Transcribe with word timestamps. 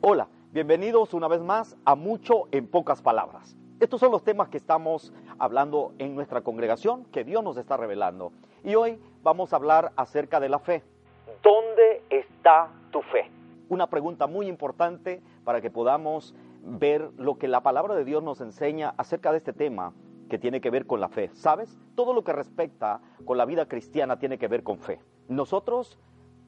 Hola, 0.00 0.28
bienvenidos 0.52 1.14
una 1.14 1.26
vez 1.26 1.40
más 1.40 1.76
a 1.84 1.96
Mucho 1.96 2.44
en 2.52 2.68
Pocas 2.68 3.02
Palabras. 3.02 3.56
Estos 3.80 3.98
son 4.00 4.12
los 4.12 4.22
temas 4.22 4.48
que 4.48 4.56
estamos 4.56 5.12
hablando 5.38 5.92
en 5.98 6.14
nuestra 6.14 6.42
congregación 6.42 7.04
que 7.06 7.24
Dios 7.24 7.42
nos 7.42 7.56
está 7.56 7.76
revelando. 7.76 8.32
Y 8.62 8.76
hoy 8.76 9.00
vamos 9.22 9.52
a 9.52 9.56
hablar 9.56 9.92
acerca 9.96 10.38
de 10.38 10.48
la 10.48 10.60
fe. 10.60 10.84
¿Dónde 11.42 12.04
está 12.08 12.70
tu 12.92 13.02
fe? 13.02 13.30
Una 13.68 13.88
pregunta 13.88 14.26
muy 14.28 14.46
importante 14.46 15.20
para 15.44 15.60
que 15.60 15.70
podamos 15.70 16.34
ver 16.62 17.10
lo 17.16 17.36
que 17.36 17.48
la 17.48 17.62
palabra 17.62 17.94
de 17.94 18.04
Dios 18.04 18.22
nos 18.22 18.40
enseña 18.40 18.94
acerca 18.96 19.32
de 19.32 19.38
este 19.38 19.52
tema 19.52 19.92
que 20.30 20.38
tiene 20.38 20.60
que 20.60 20.70
ver 20.70 20.86
con 20.86 21.00
la 21.00 21.08
fe. 21.08 21.30
¿Sabes? 21.34 21.76
Todo 21.96 22.14
lo 22.14 22.22
que 22.22 22.32
respecta 22.32 23.00
con 23.24 23.38
la 23.38 23.44
vida 23.44 23.66
cristiana 23.66 24.18
tiene 24.18 24.38
que 24.38 24.48
ver 24.48 24.62
con 24.62 24.78
fe. 24.78 25.00
Nosotros 25.28 25.98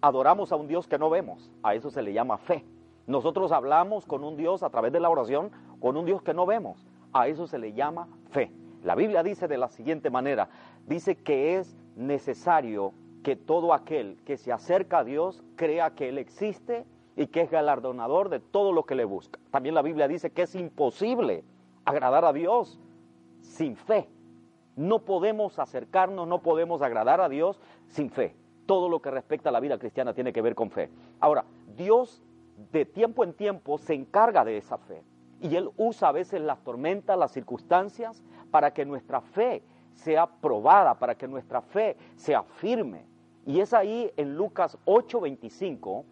adoramos 0.00 0.52
a 0.52 0.56
un 0.56 0.68
Dios 0.68 0.86
que 0.86 0.98
no 0.98 1.10
vemos, 1.10 1.50
a 1.62 1.74
eso 1.74 1.90
se 1.90 2.02
le 2.02 2.12
llama 2.12 2.38
fe. 2.38 2.64
Nosotros 3.06 3.52
hablamos 3.52 4.06
con 4.06 4.24
un 4.24 4.36
Dios 4.36 4.62
a 4.62 4.70
través 4.70 4.92
de 4.92 5.00
la 5.00 5.10
oración, 5.10 5.50
con 5.80 5.96
un 5.96 6.06
Dios 6.06 6.22
que 6.22 6.34
no 6.34 6.46
vemos, 6.46 6.86
a 7.12 7.28
eso 7.28 7.46
se 7.46 7.58
le 7.58 7.72
llama 7.72 8.08
fe. 8.30 8.50
La 8.82 8.94
Biblia 8.94 9.22
dice 9.22 9.48
de 9.48 9.58
la 9.58 9.68
siguiente 9.68 10.10
manera, 10.10 10.48
dice 10.86 11.16
que 11.16 11.56
es 11.56 11.76
necesario 11.96 12.92
que 13.22 13.36
todo 13.36 13.72
aquel 13.72 14.18
que 14.24 14.36
se 14.36 14.52
acerca 14.52 14.98
a 14.98 15.04
Dios 15.04 15.42
crea 15.56 15.94
que 15.94 16.10
Él 16.10 16.18
existe 16.18 16.84
y 17.16 17.28
que 17.28 17.42
es 17.42 17.50
galardonador 17.50 18.28
de 18.28 18.40
todo 18.40 18.72
lo 18.72 18.84
que 18.84 18.94
le 18.94 19.04
busca. 19.04 19.38
También 19.50 19.74
la 19.74 19.82
Biblia 19.82 20.08
dice 20.08 20.30
que 20.30 20.42
es 20.42 20.54
imposible 20.54 21.44
agradar 21.84 22.24
a 22.24 22.32
Dios 22.32 22.78
sin 23.40 23.76
fe. 23.76 24.08
No 24.76 25.00
podemos 25.00 25.58
acercarnos, 25.58 26.26
no 26.26 26.42
podemos 26.42 26.82
agradar 26.82 27.20
a 27.20 27.28
Dios 27.28 27.60
sin 27.86 28.10
fe. 28.10 28.34
Todo 28.66 28.88
lo 28.88 29.00
que 29.00 29.10
respecta 29.10 29.48
a 29.48 29.52
la 29.52 29.60
vida 29.60 29.78
cristiana 29.78 30.14
tiene 30.14 30.32
que 30.32 30.42
ver 30.42 30.54
con 30.54 30.70
fe. 30.70 30.90
Ahora, 31.20 31.44
Dios 31.76 32.22
de 32.72 32.84
tiempo 32.84 33.24
en 33.24 33.34
tiempo 33.34 33.78
se 33.78 33.94
encarga 33.94 34.44
de 34.44 34.56
esa 34.56 34.78
fe. 34.78 35.02
Y 35.40 35.56
Él 35.56 35.70
usa 35.76 36.08
a 36.08 36.12
veces 36.12 36.40
las 36.40 36.62
tormentas, 36.62 37.18
las 37.18 37.32
circunstancias, 37.32 38.22
para 38.50 38.72
que 38.72 38.84
nuestra 38.84 39.20
fe 39.20 39.62
sea 39.92 40.26
probada, 40.26 40.98
para 40.98 41.14
que 41.14 41.28
nuestra 41.28 41.60
fe 41.60 41.96
sea 42.16 42.42
firme. 42.42 43.06
Y 43.46 43.60
es 43.60 43.74
ahí 43.74 44.10
en 44.16 44.36
Lucas 44.36 44.78
8:25 44.86 46.04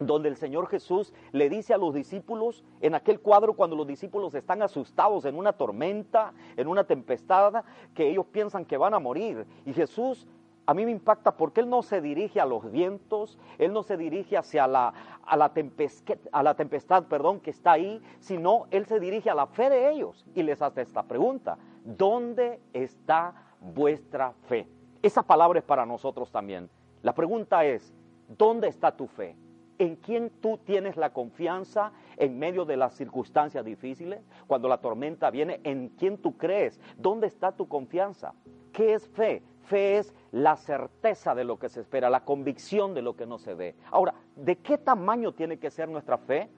donde 0.00 0.28
el 0.28 0.36
Señor 0.36 0.68
Jesús 0.68 1.12
le 1.32 1.48
dice 1.48 1.74
a 1.74 1.78
los 1.78 1.92
discípulos, 1.94 2.62
en 2.80 2.94
aquel 2.94 3.20
cuadro 3.20 3.54
cuando 3.54 3.76
los 3.76 3.86
discípulos 3.86 4.34
están 4.34 4.62
asustados 4.62 5.24
en 5.24 5.36
una 5.36 5.52
tormenta, 5.52 6.32
en 6.56 6.68
una 6.68 6.84
tempestad, 6.84 7.64
que 7.94 8.08
ellos 8.08 8.26
piensan 8.26 8.64
que 8.64 8.76
van 8.76 8.94
a 8.94 9.00
morir. 9.00 9.46
Y 9.66 9.72
Jesús 9.72 10.26
a 10.68 10.74
mí 10.74 10.84
me 10.84 10.90
impacta 10.90 11.34
porque 11.34 11.62
Él 11.62 11.70
no 11.70 11.82
se 11.82 12.02
dirige 12.02 12.42
a 12.42 12.44
los 12.44 12.70
vientos, 12.70 13.38
Él 13.56 13.72
no 13.72 13.82
se 13.82 13.96
dirige 13.96 14.36
hacia 14.36 14.66
la, 14.66 14.92
a 15.24 15.34
la, 15.34 15.54
tempestad, 15.54 16.18
la 16.42 16.54
tempestad 16.56 17.04
perdón, 17.04 17.40
que 17.40 17.48
está 17.48 17.72
ahí, 17.72 18.02
sino 18.20 18.66
Él 18.70 18.84
se 18.84 19.00
dirige 19.00 19.30
a 19.30 19.34
la 19.34 19.46
fe 19.46 19.70
de 19.70 19.90
ellos 19.90 20.26
y 20.34 20.42
les 20.42 20.60
hace 20.60 20.82
esta 20.82 21.04
pregunta, 21.04 21.56
¿dónde 21.84 22.60
está 22.74 23.54
vuestra 23.60 24.34
fe? 24.46 24.68
Esa 25.00 25.22
palabra 25.22 25.58
es 25.58 25.64
para 25.64 25.86
nosotros 25.86 26.30
también. 26.30 26.68
La 27.00 27.14
pregunta 27.14 27.64
es, 27.64 27.94
¿dónde 28.28 28.68
está 28.68 28.94
tu 28.94 29.06
fe? 29.06 29.38
en 29.78 29.94
quién 29.94 30.30
tú 30.40 30.58
tienes 30.58 30.96
la 30.96 31.12
confianza 31.12 31.92
en 32.16 32.36
medio 32.36 32.64
de 32.64 32.76
las 32.76 32.94
circunstancias 32.94 33.64
difíciles, 33.64 34.20
cuando 34.48 34.68
la 34.68 34.80
tormenta 34.80 35.30
viene, 35.30 35.60
en 35.62 35.90
quién 35.90 36.18
tú 36.18 36.36
crees, 36.36 36.80
dónde 36.96 37.28
está 37.28 37.52
tu 37.52 37.68
confianza. 37.68 38.34
¿Qué 38.78 38.94
es 38.94 39.08
fe? 39.08 39.42
Fe 39.64 39.98
es 39.98 40.14
la 40.30 40.54
certeza 40.54 41.34
de 41.34 41.42
lo 41.42 41.58
que 41.58 41.68
se 41.68 41.80
espera, 41.80 42.08
la 42.08 42.24
convicción 42.24 42.94
de 42.94 43.02
lo 43.02 43.16
que 43.16 43.26
no 43.26 43.36
se 43.36 43.52
ve. 43.52 43.74
Ahora, 43.90 44.14
¿de 44.36 44.54
qué 44.54 44.78
tamaño 44.78 45.32
tiene 45.32 45.58
que 45.58 45.68
ser 45.68 45.88
nuestra 45.88 46.16
fe? 46.16 46.48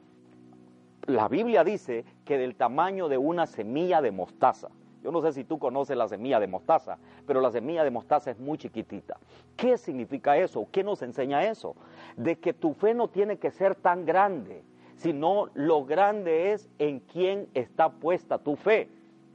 La 1.06 1.28
Biblia 1.28 1.64
dice 1.64 2.04
que 2.26 2.36
del 2.36 2.56
tamaño 2.56 3.08
de 3.08 3.16
una 3.16 3.46
semilla 3.46 4.02
de 4.02 4.10
mostaza. 4.10 4.68
Yo 5.02 5.10
no 5.10 5.22
sé 5.22 5.32
si 5.32 5.44
tú 5.44 5.58
conoces 5.58 5.96
la 5.96 6.08
semilla 6.08 6.38
de 6.38 6.46
mostaza, 6.46 6.98
pero 7.26 7.40
la 7.40 7.50
semilla 7.50 7.84
de 7.84 7.90
mostaza 7.90 8.30
es 8.30 8.38
muy 8.38 8.58
chiquitita. 8.58 9.16
¿Qué 9.56 9.78
significa 9.78 10.36
eso? 10.36 10.68
¿Qué 10.70 10.84
nos 10.84 11.00
enseña 11.00 11.46
eso? 11.46 11.74
De 12.18 12.38
que 12.38 12.52
tu 12.52 12.74
fe 12.74 12.92
no 12.92 13.08
tiene 13.08 13.38
que 13.38 13.50
ser 13.50 13.76
tan 13.76 14.04
grande, 14.04 14.62
sino 14.96 15.48
lo 15.54 15.86
grande 15.86 16.52
es 16.52 16.68
en 16.78 17.00
quién 17.00 17.48
está 17.54 17.88
puesta 17.88 18.36
tu 18.36 18.56
fe. 18.56 18.90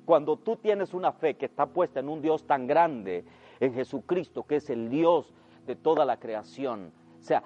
Cuando 0.05 0.37
tú 0.37 0.55
tienes 0.57 0.93
una 0.93 1.11
fe 1.11 1.35
que 1.35 1.45
está 1.45 1.65
puesta 1.65 1.99
en 1.99 2.09
un 2.09 2.21
Dios 2.21 2.45
tan 2.45 2.67
grande, 2.67 3.25
en 3.59 3.73
Jesucristo, 3.73 4.43
que 4.43 4.57
es 4.57 4.69
el 4.69 4.89
Dios 4.89 5.33
de 5.65 5.75
toda 5.75 6.05
la 6.05 6.17
creación. 6.17 6.91
O 7.19 7.23
sea, 7.23 7.43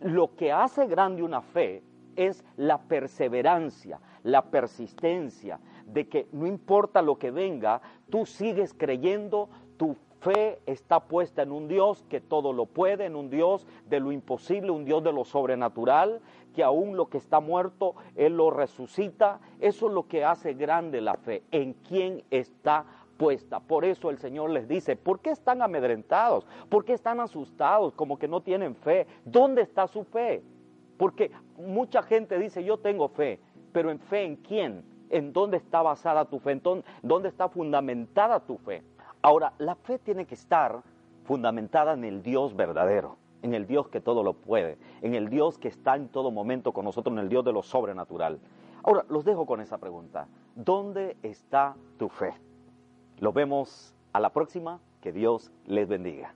lo 0.00 0.34
que 0.34 0.52
hace 0.52 0.86
grande 0.86 1.22
una 1.22 1.40
fe 1.40 1.82
es 2.16 2.44
la 2.56 2.78
perseverancia, 2.78 4.00
la 4.22 4.42
persistencia, 4.50 5.60
de 5.86 6.08
que 6.08 6.28
no 6.32 6.46
importa 6.46 7.02
lo 7.02 7.18
que 7.18 7.30
venga, 7.30 7.80
tú 8.10 8.26
sigues 8.26 8.74
creyendo, 8.74 9.48
tu 9.76 9.96
fe 10.24 10.58
está 10.64 11.00
puesta 11.00 11.42
en 11.42 11.52
un 11.52 11.68
Dios 11.68 12.02
que 12.08 12.20
todo 12.20 12.54
lo 12.54 12.64
puede, 12.64 13.04
en 13.04 13.14
un 13.14 13.28
Dios 13.28 13.66
de 13.86 14.00
lo 14.00 14.10
imposible, 14.10 14.70
un 14.70 14.86
Dios 14.86 15.04
de 15.04 15.12
lo 15.12 15.24
sobrenatural, 15.24 16.22
que 16.54 16.64
aún 16.64 16.96
lo 16.96 17.10
que 17.10 17.18
está 17.18 17.40
muerto, 17.40 17.94
Él 18.16 18.38
lo 18.38 18.50
resucita. 18.50 19.40
Eso 19.60 19.88
es 19.88 19.92
lo 19.92 20.08
que 20.08 20.24
hace 20.24 20.54
grande 20.54 21.02
la 21.02 21.14
fe, 21.14 21.42
en 21.50 21.74
quién 21.74 22.24
está 22.30 22.86
puesta. 23.18 23.60
Por 23.60 23.84
eso 23.84 24.08
el 24.08 24.18
Señor 24.18 24.50
les 24.50 24.66
dice, 24.66 24.96
¿por 24.96 25.20
qué 25.20 25.30
están 25.30 25.60
amedrentados? 25.60 26.46
¿Por 26.70 26.86
qué 26.86 26.94
están 26.94 27.20
asustados 27.20 27.92
como 27.94 28.18
que 28.18 28.26
no 28.26 28.40
tienen 28.40 28.74
fe? 28.74 29.06
¿Dónde 29.26 29.60
está 29.60 29.86
su 29.86 30.04
fe? 30.04 30.42
Porque 30.96 31.30
mucha 31.58 32.02
gente 32.02 32.38
dice, 32.38 32.64
yo 32.64 32.78
tengo 32.78 33.08
fe, 33.08 33.40
pero 33.72 33.90
en 33.90 33.98
fe 33.98 34.24
en 34.24 34.36
quién? 34.36 34.84
¿En 35.10 35.34
dónde 35.34 35.58
está 35.58 35.82
basada 35.82 36.24
tu 36.24 36.38
fe? 36.38 36.52
¿En 36.52 36.62
dónde 37.02 37.28
está 37.28 37.48
fundamentada 37.48 38.40
tu 38.40 38.56
fe? 38.56 38.82
Ahora, 39.24 39.54
la 39.56 39.74
fe 39.74 39.98
tiene 39.98 40.26
que 40.26 40.34
estar 40.34 40.82
fundamentada 41.24 41.94
en 41.94 42.04
el 42.04 42.22
Dios 42.22 42.54
verdadero, 42.54 43.16
en 43.40 43.54
el 43.54 43.66
Dios 43.66 43.88
que 43.88 44.02
todo 44.02 44.22
lo 44.22 44.34
puede, 44.34 44.76
en 45.00 45.14
el 45.14 45.30
Dios 45.30 45.56
que 45.56 45.68
está 45.68 45.96
en 45.96 46.10
todo 46.10 46.30
momento 46.30 46.72
con 46.72 46.84
nosotros, 46.84 47.14
en 47.14 47.20
el 47.20 47.30
Dios 47.30 47.42
de 47.42 47.54
lo 47.54 47.62
sobrenatural. 47.62 48.38
Ahora, 48.82 49.06
los 49.08 49.24
dejo 49.24 49.46
con 49.46 49.62
esa 49.62 49.78
pregunta. 49.78 50.28
¿Dónde 50.54 51.16
está 51.22 51.74
tu 51.96 52.10
fe? 52.10 52.34
Lo 53.18 53.32
vemos 53.32 53.94
a 54.12 54.20
la 54.20 54.28
próxima. 54.28 54.78
Que 55.00 55.10
Dios 55.10 55.50
les 55.64 55.88
bendiga. 55.88 56.34